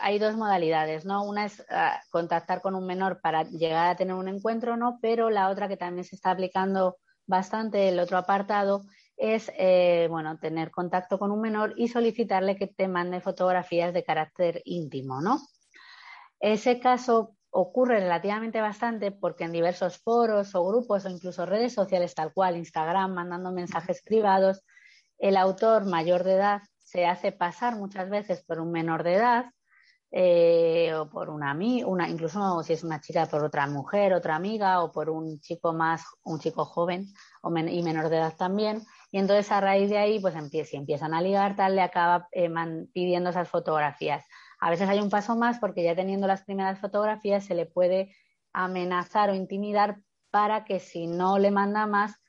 [0.00, 1.24] Hay dos modalidades, ¿no?
[1.24, 4.98] Una es ah, contactar con un menor para llegar a tener un encuentro, ¿no?
[5.00, 8.82] Pero la otra que también se está aplicando bastante, el otro apartado,
[9.16, 14.02] es, eh, bueno, tener contacto con un menor y solicitarle que te mande fotografías de
[14.02, 15.38] carácter íntimo, ¿no?
[16.40, 22.14] Ese caso ocurre relativamente bastante porque en diversos foros o grupos o incluso redes sociales
[22.14, 24.64] tal cual, Instagram, mandando mensajes privados,
[25.18, 29.46] el autor mayor de edad se hace pasar muchas veces por un menor de edad
[30.10, 34.82] eh, o por una, una, incluso si es una chica por otra mujer, otra amiga
[34.82, 37.06] o por un chico más, un chico joven
[37.70, 38.82] y menor de edad también.
[39.10, 40.34] Y entonces a raíz de ahí, pues
[40.68, 42.50] si empiezan a ligar, tal, le acaba eh,
[42.92, 44.26] pidiendo esas fotografías.
[44.60, 48.14] A veces hay un paso más porque ya teniendo las primeras fotografías se le puede
[48.52, 52.21] amenazar o intimidar para que si no le manda más,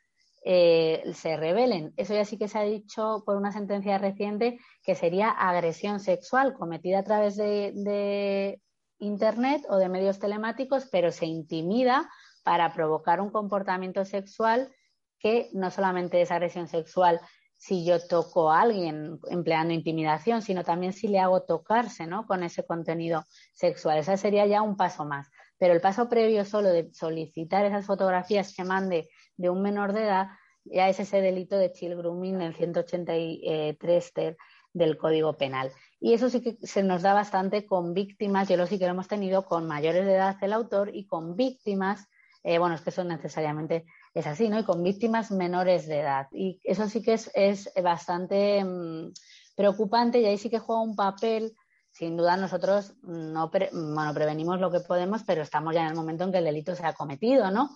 [0.45, 1.93] eh, se rebelen.
[1.95, 6.53] Eso ya sí que se ha dicho por una sentencia reciente que sería agresión sexual
[6.53, 8.60] cometida a través de,
[8.99, 12.10] Internet o de medios telemáticos, pero se intimida
[12.43, 14.71] para provocar un comportamiento sexual
[15.19, 17.19] que no solamente es agresión sexual
[17.58, 22.25] si yo toco a alguien empleando intimidación, sino también si le hago tocarse ¿no?
[22.25, 23.97] con ese contenido sexual.
[23.97, 25.29] Ese sería ya un paso más.
[25.58, 30.04] Pero el paso previo solo de solicitar esas fotografías que mande de un menor de
[30.04, 30.28] edad
[30.65, 34.38] ya es ese delito de child grooming en 183 ter
[34.74, 35.72] del Código Penal.
[36.00, 38.91] Y eso sí que se nos da bastante con víctimas, yo lo sí que lo
[38.91, 42.08] hemos tenido con mayores de edad el autor y con víctimas,
[42.43, 44.60] eh, bueno, es que eso necesariamente es así, ¿no?
[44.60, 46.28] Y con víctimas menores de edad.
[46.32, 49.13] Y eso sí que es, es bastante mm,
[49.56, 51.56] preocupante y ahí sí que juega un papel
[51.91, 56.24] sin duda nosotros no bueno, prevenimos lo que podemos, pero estamos ya en el momento
[56.24, 57.69] en que el delito se ha cometido, ¿no?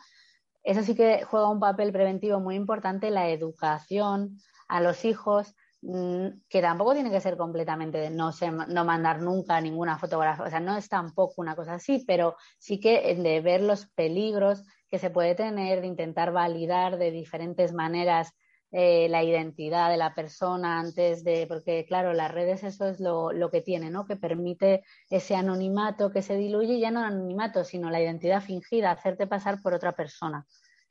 [0.67, 6.27] Eso sí que juega un papel preventivo muy importante, la educación a los hijos, mm,
[6.49, 8.31] que tampoco tiene que ser completamente de no,
[8.67, 12.81] no mandar nunca ninguna fotografía, o sea, no es tampoco una cosa así, pero sí
[12.81, 18.33] que de ver los peligros que se puede tener, de intentar validar de diferentes maneras
[18.71, 23.31] eh, la identidad de la persona antes de, porque claro, las redes eso es lo,
[23.31, 24.05] lo, que tiene, ¿no?
[24.05, 29.27] Que permite ese anonimato que se diluye, ya no anonimato, sino la identidad fingida, hacerte
[29.27, 30.45] pasar por otra persona,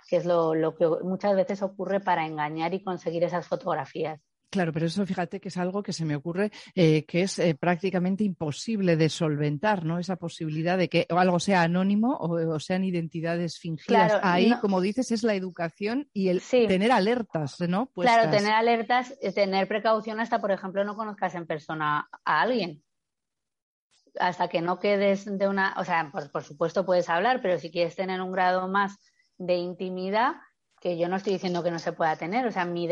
[0.09, 4.21] que es lo, lo que muchas veces ocurre para engañar y conseguir esas fotografías.
[4.51, 7.55] Claro, pero eso fíjate que es algo que se me ocurre eh, que es eh,
[7.55, 9.99] prácticamente imposible de solventar, ¿no?
[9.99, 14.19] Esa posibilidad de que algo sea anónimo o, sean identidades fingidas.
[14.23, 17.91] Ahí, como dices, es la educación y el tener alertas, ¿no?
[17.95, 22.83] Claro, tener alertas, tener precaución hasta, por ejemplo, no conozcas en persona a alguien.
[24.19, 27.97] Hasta que no quedes de una, o sea, por supuesto puedes hablar, pero si quieres
[27.97, 28.97] tener un grado más
[29.37, 30.37] de intimidad,
[30.87, 32.87] que yo no estoy diciendo que no se pueda tener, o sea, mi,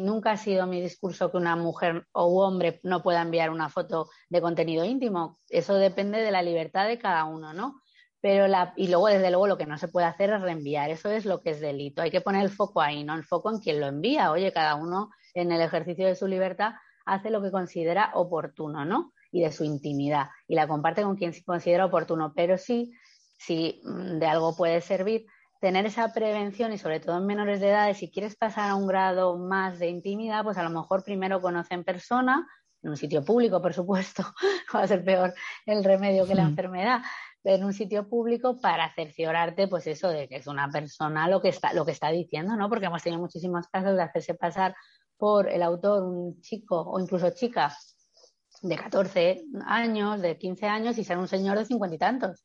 [0.00, 3.68] nunca ha sido mi discurso que una mujer o un hombre no pueda enviar una
[3.68, 5.38] foto de contenido íntimo.
[5.48, 7.82] Eso depende de la libertad de cada uno, ¿no?
[8.20, 10.90] Pero la, y luego, desde luego, lo que no se puede hacer es reenviar.
[10.90, 12.02] Eso es lo que es delito.
[12.02, 14.32] Hay que poner el foco ahí, no el foco en quien lo envía.
[14.32, 16.72] Oye, cada uno en el ejercicio de su libertad
[17.04, 19.12] hace lo que considera oportuno, ¿no?
[19.30, 20.30] Y de su intimidad.
[20.48, 22.32] Y la comparte con quien considera oportuno.
[22.34, 22.92] Pero sí,
[23.38, 25.26] si mm, de algo puede servir,
[25.60, 28.86] tener esa prevención y sobre todo en menores de edad, si quieres pasar a un
[28.86, 32.48] grado más de intimidad, pues a lo mejor primero conoce en persona,
[32.82, 34.24] en un sitio público, por supuesto,
[34.74, 35.34] va a ser peor
[35.66, 37.02] el remedio que la enfermedad,
[37.44, 41.50] en un sitio público para cerciorarte, pues eso de que es una persona lo que
[41.50, 42.68] está, lo que está diciendo, ¿no?
[42.68, 44.74] Porque hemos tenido muchísimos casos de hacerse pasar
[45.16, 47.74] por el autor, un chico o incluso chica
[48.62, 52.44] de 14 años, de 15 años y ser un señor de cincuenta y tantos.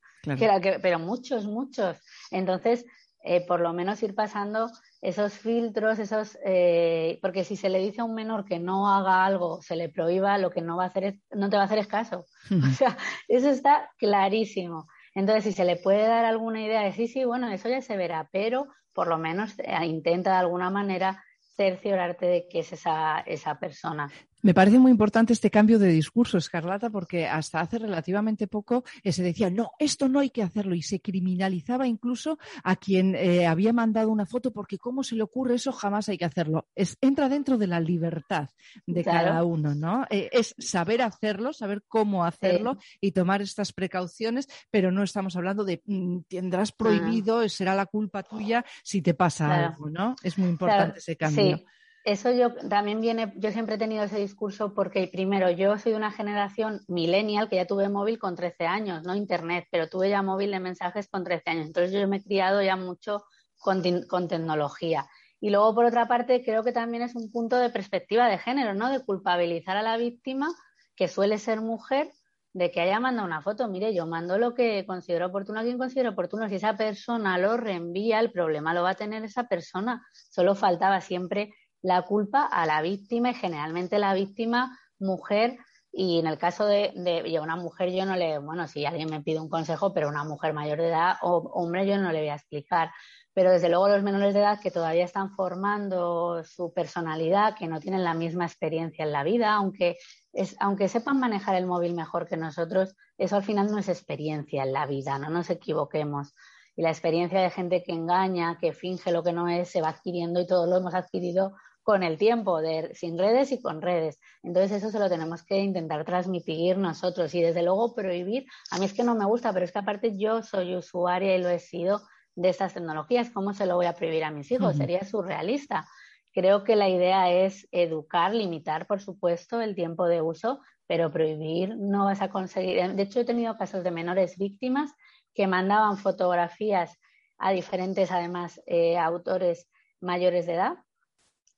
[0.81, 1.97] pero muchos, muchos.
[2.31, 2.85] Entonces,
[3.25, 4.69] eh, por lo menos ir pasando
[5.01, 9.25] esos filtros, esos, eh, porque si se le dice a un menor que no haga
[9.25, 11.65] algo, se le prohíba, lo que no va a hacer es, no te va a
[11.65, 12.25] hacer es caso.
[12.69, 14.87] O sea, eso está clarísimo.
[15.15, 17.97] Entonces, si se le puede dar alguna idea de sí, sí, bueno, eso ya se
[17.97, 21.23] verá, pero por lo menos eh, intenta de alguna manera
[21.55, 24.11] cerciorarte de que es esa, esa persona.
[24.45, 29.11] Me parece muy importante este cambio de discurso, Escarlata, porque hasta hace relativamente poco eh,
[29.11, 33.47] se decía, no, esto no hay que hacerlo y se criminalizaba incluso a quien eh,
[33.47, 36.67] había mandado una foto porque cómo se le ocurre eso, jamás hay que hacerlo.
[36.75, 38.49] Es, entra dentro de la libertad
[38.85, 40.05] de cada uno, ¿no?
[40.11, 45.63] Eh, es saber hacerlo, saber cómo hacerlo y tomar estas precauciones, pero no estamos hablando
[45.63, 46.75] de mm, tendrás ah.
[46.77, 50.15] prohibido, será la culpa tuya si te pasa algo, ¿no?
[50.21, 51.65] Es muy importante ese cambio.
[52.05, 55.97] Eso yo también viene, yo siempre he tenido ese discurso porque primero yo soy de
[55.97, 60.21] una generación millennial que ya tuve móvil con 13 años, no internet, pero tuve ya
[60.21, 61.65] móvil de mensajes con 13 años.
[61.65, 63.25] Entonces yo me he criado ya mucho
[63.57, 65.07] con, con tecnología.
[65.39, 68.75] Y luego, por otra parte, creo que también es un punto de perspectiva de género,
[68.75, 68.91] ¿no?
[68.91, 70.49] De culpabilizar a la víctima,
[70.95, 72.11] que suele ser mujer,
[72.53, 73.67] de que haya mandado una foto.
[73.67, 76.47] Mire, yo mando lo que considero oportuno a quien considero oportuno.
[76.49, 80.07] Si esa persona lo reenvía, el problema lo va a tener esa persona.
[80.13, 81.51] Solo faltaba siempre
[81.85, 85.57] la culpa a la víctima y generalmente la víctima mujer
[85.91, 89.21] y en el caso de, de, una mujer yo no le, bueno, si alguien me
[89.21, 92.29] pide un consejo, pero una mujer mayor de edad o hombre yo no le voy
[92.29, 92.89] a explicar.
[93.33, 97.79] Pero desde luego los menores de edad que todavía están formando su personalidad, que no
[97.79, 99.97] tienen la misma experiencia en la vida, aunque,
[100.33, 104.63] es, aunque sepan manejar el móvil mejor que nosotros, eso al final no es experiencia
[104.63, 106.33] en la vida, no nos equivoquemos.
[106.75, 109.89] Y la experiencia de gente que engaña, que finge lo que no es, se va
[109.89, 111.53] adquiriendo y todo lo hemos adquirido
[111.85, 114.19] con el tiempo, de, sin redes y con redes.
[114.41, 118.47] Entonces eso se lo tenemos que intentar transmitir nosotros y desde luego prohibir.
[118.71, 121.43] A mí es que no me gusta, pero es que aparte yo soy usuaria y
[121.43, 122.01] lo he sido
[122.33, 123.29] de estas tecnologías.
[123.29, 124.77] ¿Cómo se lo voy a prohibir a mis hijos?
[124.77, 125.87] Sería surrealista.
[126.33, 131.77] Creo que la idea es educar, limitar, por supuesto, el tiempo de uso, pero prohibir
[131.77, 132.95] no vas a conseguir.
[132.95, 134.91] De hecho, he tenido casos de menores víctimas
[135.35, 136.97] que mandaban fotografías
[137.37, 139.69] a diferentes, además, eh, autores
[140.01, 140.77] mayores de edad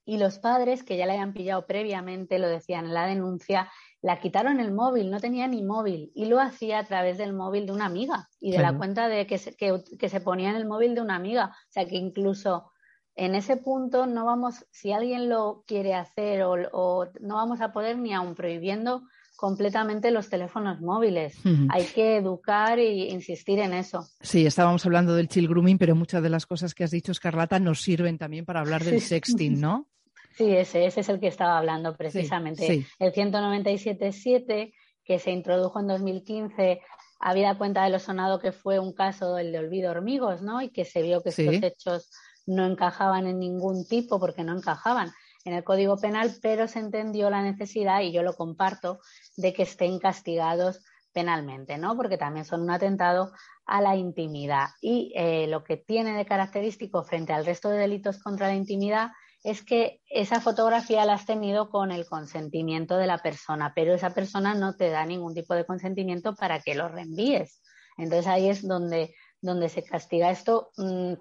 [0.07, 3.69] y los padres que ya la habían pillado previamente, lo decían en la denuncia,
[4.01, 7.65] la quitaron el móvil, no tenía ni móvil y lo hacía a través del móvil
[7.65, 10.65] de una amiga y de la cuenta de que se, que, se ponía en el
[10.65, 11.47] móvil de una amiga.
[11.47, 12.71] O sea que incluso
[13.15, 17.97] en ese punto no vamos, si alguien lo quiere hacer o, no vamos a poder
[17.97, 19.03] ni aun prohibiendo
[19.35, 21.35] completamente los teléfonos móviles.
[21.69, 24.07] Hay que educar e insistir en eso.
[24.21, 27.59] Sí, estábamos hablando del chill grooming, pero muchas de las cosas que has dicho, Escarlata,
[27.59, 29.89] nos sirven también para hablar del sexting, ¿no?
[30.37, 32.85] Sí, ese, ese es el que estaba hablando precisamente.
[32.99, 34.73] El 197.7,
[35.03, 36.81] que se introdujo en 2015,
[37.19, 40.61] había cuenta de lo sonado que fue un caso, el de olvido hormigos, ¿no?
[40.61, 42.11] Y que se vio que estos hechos
[42.45, 45.11] no encajaban en ningún tipo porque no encajaban
[45.43, 48.99] en el Código Penal, pero se entendió la necesidad, y yo lo comparto,
[49.37, 51.95] de que estén castigados penalmente, ¿no?
[51.95, 53.31] Porque también son un atentado
[53.65, 54.67] a la intimidad.
[54.81, 59.09] Y eh, lo que tiene de característico frente al resto de delitos contra la intimidad
[59.43, 64.11] es que esa fotografía la has tenido con el consentimiento de la persona, pero esa
[64.11, 67.61] persona no te da ningún tipo de consentimiento para que lo reenvíes.
[67.97, 70.71] Entonces ahí es donde, donde se castiga esto.
[70.77, 71.13] Mm,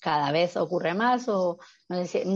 [0.00, 1.58] cada vez ocurre más o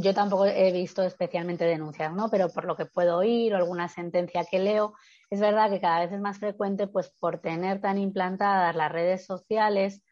[0.03, 2.29] yo tampoco he visto especialmente denuncias, ¿no?
[2.29, 4.95] Pero por lo que puedo oír o alguna sentencia que leo,
[5.31, 9.25] es verdad que cada vez es más frecuente, pues por tener tan implantadas las redes
[9.25, 10.03] sociales,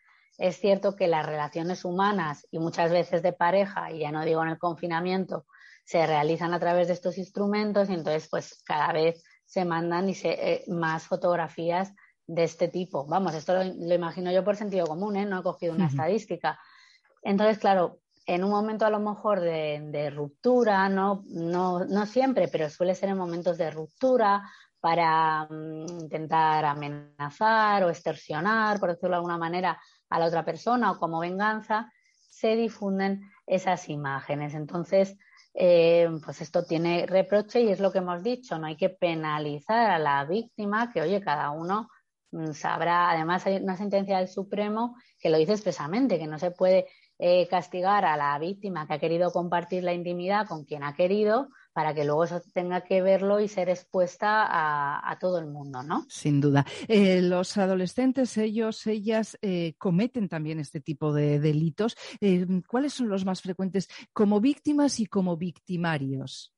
[0.40, 4.42] es cierto que las relaciones humanas y muchas veces de pareja, y ya no digo
[4.42, 5.44] en el confinamiento,
[5.84, 10.14] se realizan a través de estos instrumentos y entonces pues cada vez se mandan y
[10.14, 11.92] se, eh, más fotografías
[12.26, 13.06] de este tipo.
[13.06, 15.26] Vamos, esto lo, imagino yo por sentido común, ¿eh?
[15.26, 16.58] no he cogido una estadística.
[17.22, 22.70] Entonces, claro, en un momento a lo mejor de, ruptura, no, no, no, siempre, pero
[22.70, 24.42] suele ser en momentos de ruptura
[24.80, 29.78] para mm, intentar amenazar o extorsionar, por decirlo de alguna manera,
[30.10, 31.90] a la otra persona o como venganza,
[32.28, 34.54] se difunden esas imágenes.
[34.54, 35.16] Entonces,
[35.54, 39.90] eh, pues esto tiene reproche y es lo que hemos dicho, no hay que penalizar
[39.90, 41.88] a la víctima, que oye, cada uno
[42.30, 46.52] mm, sabrá, además hay una sentencia del Supremo que lo dice expresamente, que no se
[46.52, 46.86] puede
[47.18, 51.48] eh, castigar a la víctima que ha querido compartir la intimidad con quien ha querido
[51.72, 56.06] para que luego eso tenga que verlo y ser expuesta a, todo el mundo, ¿no?
[56.08, 56.64] Sin duda.
[56.88, 61.96] Eh, los adolescentes, ellos, ellas, eh, cometen también este tipo de delitos.
[62.68, 66.54] ¿Cuáles son los más frecuentes como víctimas y como victimarios?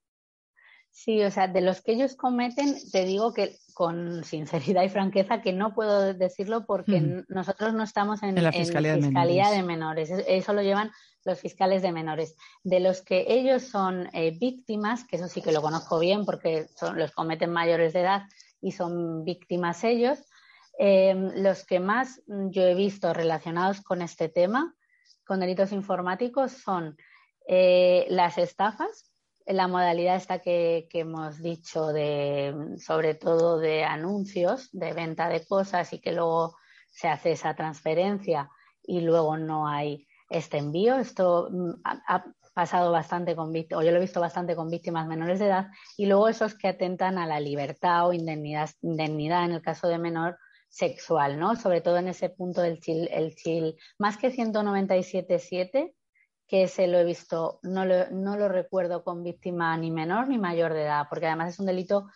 [0.94, 5.40] Sí, o sea, de los que ellos cometen, te digo que con sinceridad y franqueza
[5.40, 8.96] que no puedo decirlo porque nosotros no estamos en, la Fiscalía,
[9.50, 10.10] de, menores.
[10.10, 10.92] Eso lo llevan
[11.24, 12.36] los fiscales de menores.
[12.62, 16.68] De los que ellos son eh, víctimas, que eso sí que lo conozco bien porque
[16.76, 18.24] son, los cometen mayores de edad
[18.60, 20.18] y son víctimas ellos,
[20.78, 24.74] em, los que más yo he visto relacionados con este tema,
[25.26, 26.98] con delitos informáticos, son
[27.48, 29.11] eh, las estafas,
[29.46, 35.92] la modalidad esta que, hemos dicho de, sobre todo de anuncios, de venta de cosas
[35.92, 36.56] y que luego
[36.90, 38.50] se hace esa transferencia
[38.82, 40.96] y luego no hay este envío.
[40.98, 42.24] Esto mm, ha,
[42.54, 45.68] pasado bastante con víctimas, o yo lo he visto bastante con víctimas menores de edad,
[45.96, 49.96] y luego esos que atentan a la libertad o indemnidad, indemnidad en el caso de
[49.96, 50.36] menor
[50.68, 51.56] sexual, ¿no?
[51.56, 55.94] Sobre todo en ese punto del chill, el chill, más que 197.7,
[56.52, 60.36] que se lo he visto, no lo, no lo recuerdo con víctima ni menor ni
[60.36, 62.08] mayor de edad, porque además es un delito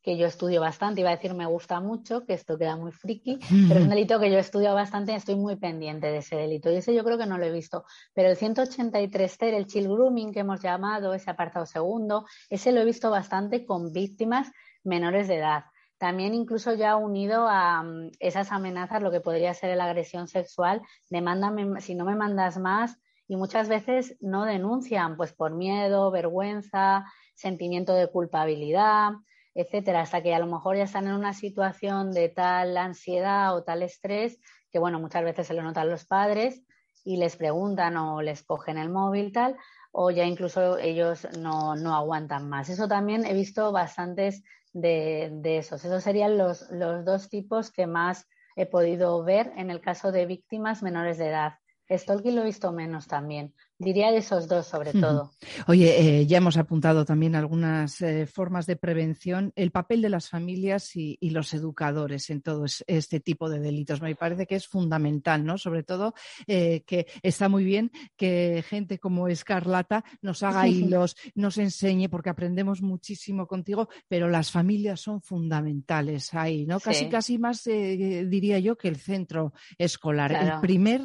[0.00, 3.38] que yo estudio bastante, iba a decir me gusta mucho, que esto queda muy friki,
[3.68, 6.72] pero es un delito que yo estudio bastante y estoy muy pendiente de ese delito.
[6.72, 7.84] Y ese yo creo que no lo he visto.
[8.14, 12.80] Pero el 183 ter, el chill grooming que hemos llamado, ese apartado segundo, ese lo
[12.80, 14.50] he visto bastante con víctimas
[14.84, 15.64] menores de edad.
[15.98, 20.80] También incluso ya unido a mm, esas amenazas, lo que podría ser la agresión sexual,
[21.10, 26.10] de mándame, si no me mandas más, y muchas veces no denuncian, pues por miedo,
[26.10, 29.12] vergüenza, sentimiento de culpabilidad,
[29.54, 33.64] etcétera, hasta que a lo mejor ya están en una situación de tal ansiedad o
[33.64, 34.38] tal estrés
[34.70, 36.62] que, bueno, muchas veces se lo notan los padres
[37.04, 39.56] y les preguntan o les cogen el móvil tal,
[39.92, 42.68] o ya incluso ellos no, no aguantan más.
[42.68, 45.84] Eso también he visto bastantes de, de esos.
[45.84, 50.26] Esos serían los, los dos tipos que más he podido ver en el caso de
[50.26, 51.54] víctimas menores de edad.
[51.90, 53.54] Stalking lo he visto menos también.
[53.78, 55.32] Diría de esos dos sobre todo.
[55.66, 60.30] Oye, eh, ya hemos apuntado también algunas eh, formas de prevención, el papel de las
[60.30, 64.00] familias y, los educadores en todo este tipo de delitos.
[64.00, 65.58] Me parece que es fundamental, ¿no?
[65.58, 66.14] Sobre todo
[66.46, 72.30] eh, que está muy bien que gente como Escarlata nos haga hilos, nos enseñe, porque
[72.30, 76.80] aprendemos muchísimo contigo, pero las familias son fundamentales ahí, ¿no?
[76.80, 80.32] Casi, casi más diría yo que el centro escolar.
[80.32, 81.02] El primer,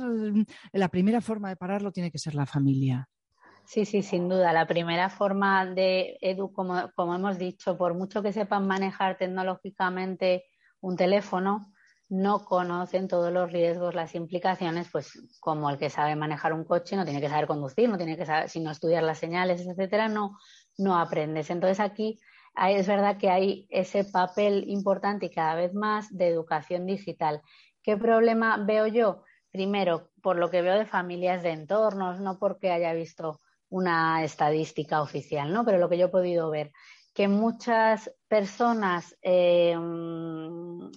[0.71, 3.09] la primera forma de pararlo tiene que ser la familia familia.
[3.65, 4.53] Sí, sí, sin duda.
[4.53, 10.43] La primera forma de Edu, como, hemos dicho, por mucho que sepan manejar tecnológicamente
[10.81, 11.73] un teléfono,
[12.09, 16.97] no conocen todos los riesgos, las implicaciones, pues como el que sabe manejar un coche
[16.97, 20.37] no tiene que saber conducir, no tiene que saber, sino estudiar las señales, etcétera, no,
[20.77, 21.49] no aprendes.
[21.49, 22.19] Entonces aquí
[22.55, 27.41] es verdad que hay ese papel importante y cada vez más de educación digital.
[27.81, 29.23] ¿Qué problema veo yo?
[29.51, 35.01] Primero, por lo que veo de familias de entornos, no porque haya visto una estadística
[35.01, 35.65] oficial, ¿no?
[35.65, 36.71] Pero lo que yo he podido ver,
[37.13, 40.89] que muchas personas, eh, mm,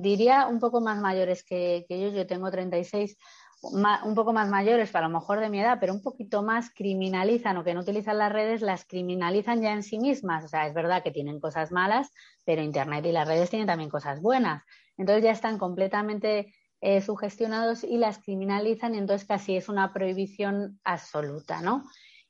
[0.00, 3.16] diría un poco más mayores que, yo, yo tengo 36,
[3.62, 7.56] un poco más mayores, a lo mejor de mi edad, pero un poquito más criminalizan
[7.56, 10.44] o que no utilizan las redes, las criminalizan ya en sí mismas.
[10.44, 12.10] O sea, es verdad que tienen cosas malas,
[12.44, 14.64] pero Internet y las redes tienen también cosas buenas.
[14.96, 16.52] Entonces ya están completamente
[16.84, 21.84] eh, sugestionados y las criminalizan y entonces casi es una prohibición absoluta, ¿no?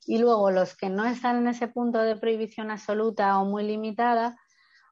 [0.05, 4.37] Y luego los que no están en ese punto de prohibición absoluta o muy limitada,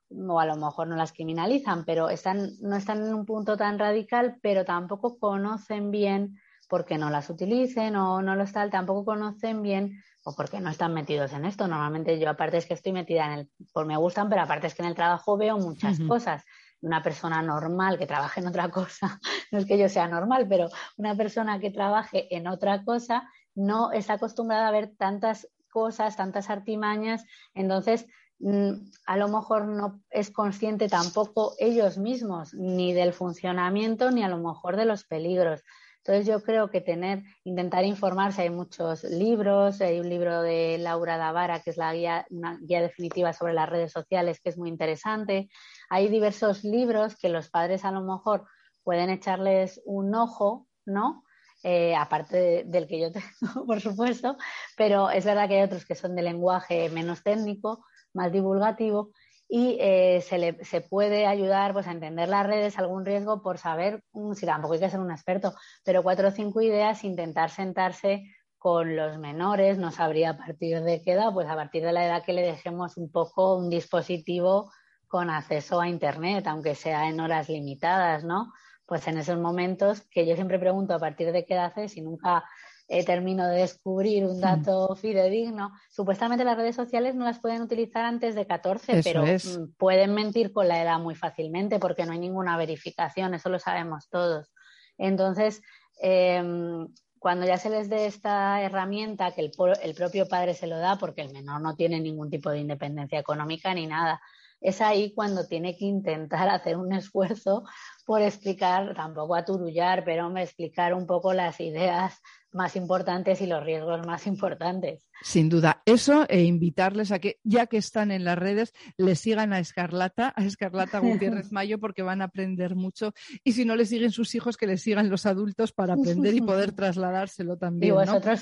[0.09, 3.77] o a lo mejor no las criminalizan, pero están, no están en un punto tan
[3.77, 9.61] radical, pero tampoco conocen bien porque no las utilicen o no los tal, tampoco conocen
[9.61, 11.67] bien o porque no están metidos en esto.
[11.67, 14.73] Normalmente yo aparte es que estoy metida en el, por me gustan, pero aparte es
[14.73, 16.43] que en el trabajo veo muchas cosas.
[16.81, 19.19] Una persona normal que trabaje en otra cosa,
[19.51, 23.91] no es que yo sea normal, pero una persona que trabaje en otra cosa no
[23.91, 28.05] está acostumbrada a ver tantas cosas, tantas artimañas, entonces
[28.39, 28.71] mm,
[29.05, 34.37] a lo mejor no es consciente tampoco ellos mismos ni del funcionamiento ni a lo
[34.37, 35.63] mejor de los peligros.
[36.03, 41.17] Entonces yo creo que tener, intentar informarse, hay muchos libros, hay un libro de Laura
[41.17, 44.69] Davara que es la guía, una guía definitiva sobre las redes sociales que es muy
[44.69, 45.49] interesante.
[45.91, 48.47] Hay diversos libros que los padres a lo mejor
[48.81, 51.25] pueden echarles un ojo, ¿no?
[51.63, 53.27] Eh, aparte del que yo tengo,
[53.67, 54.37] por supuesto,
[54.77, 59.11] pero es verdad que hay otros que son de lenguaje menos técnico, más divulgativo,
[59.49, 63.57] y eh, se, le, se puede ayudar pues, a entender las redes, algún riesgo por
[63.57, 67.49] saber, mm, si tampoco hay que ser un experto, pero cuatro o cinco ideas, intentar
[67.49, 68.23] sentarse
[68.57, 72.05] con los menores, no sabría a partir de qué edad, pues a partir de la
[72.05, 74.71] edad que le dejemos un poco un dispositivo
[75.11, 78.53] con acceso a Internet, aunque sea en horas limitadas, ¿no?
[78.85, 82.01] Pues en esos momentos que yo siempre pregunto a partir de qué edad es y
[82.01, 82.45] nunca
[82.87, 85.73] eh, termino de descubrir un dato fidedigno.
[85.89, 90.53] Supuestamente las redes sociales no las pueden utilizar antes de 14, pero mm, pueden mentir
[90.53, 94.53] con la edad muy fácilmente porque no hay ninguna verificación, eso lo sabemos todos.
[94.97, 95.61] Entonces,
[96.01, 96.87] em,
[97.19, 99.51] cuando ya se les dé esta herramienta, que el,
[99.83, 103.19] el propio padre se lo da porque el menor no tiene ningún tipo de independencia
[103.19, 104.21] económica ni nada,
[104.61, 107.63] es ahí cuando tiene que intentar hacer un esfuerzo
[108.05, 114.05] por explicar, tampoco aturullar, pero explicar un poco las ideas más importantes y los riesgos
[114.05, 115.10] más importantes.
[115.23, 119.53] Sin duda, eso e invitarles a que, ya que están en las redes, les sigan
[119.53, 123.13] a Escarlata, a Escarlata Gutiérrez Mayo, porque van a aprender mucho.
[123.43, 126.41] Y si no les siguen sus hijos, que les sigan los adultos para aprender y
[126.41, 127.93] poder trasladárselo también.
[127.93, 128.41] Y vosotros,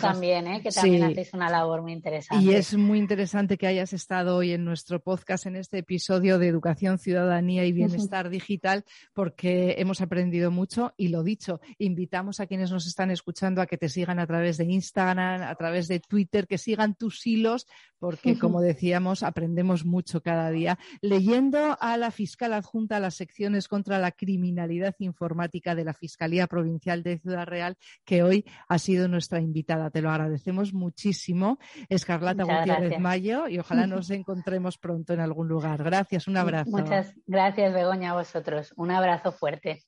[0.00, 0.62] también, ¿eh?
[0.62, 2.42] que también hacéis una labor muy interesante.
[2.42, 6.48] Y es muy interesante que hayas estado hoy en nuestro podcast, en este episodio de
[6.48, 12.70] Educación, Ciudadanía y Bienestar Digital, porque hemos aprendido mucho y lo dicho, invitamos a quienes
[12.70, 16.46] nos están escuchando a que te sigan a través de Instagram, a través de Twitter,
[16.46, 17.66] que sigan tus hilos,
[17.98, 20.78] porque como decíamos, aprendemos mucho cada día.
[21.00, 26.46] Leyendo a la fiscal adjunta a las secciones contra la criminalidad informática de la Fiscalía
[26.46, 29.90] Provincial de Ciudad Real, que hoy ha sido nuestra invitada.
[29.90, 31.58] Te lo agradecemos muchísimo,
[31.88, 35.82] Escarlata Gutiérrez Mayo, y ojalá nos encontremos pronto en algún lugar.
[35.82, 36.70] Gracias, un abrazo.
[36.70, 38.72] Muchas gracias, Begoña, a vosotros.
[38.76, 39.84] Un abrazo fuerte.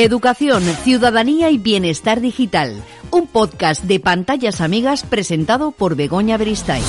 [0.00, 6.84] Educación, Ciudadanía y Bienestar Digital, un podcast de pantallas amigas presentado por Begoña Beristain.